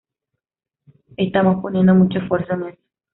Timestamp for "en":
2.55-2.63